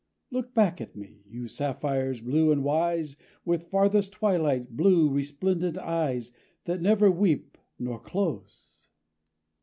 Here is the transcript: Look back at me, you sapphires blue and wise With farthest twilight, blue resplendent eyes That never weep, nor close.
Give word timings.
Look 0.31 0.55
back 0.55 0.81
at 0.81 0.95
me, 0.95 1.21
you 1.29 1.47
sapphires 1.47 2.21
blue 2.21 2.51
and 2.51 2.63
wise 2.63 3.17
With 3.45 3.67
farthest 3.69 4.13
twilight, 4.13 4.75
blue 4.75 5.07
resplendent 5.11 5.77
eyes 5.77 6.31
That 6.65 6.81
never 6.81 7.11
weep, 7.11 7.55
nor 7.77 7.99
close. 7.99 8.89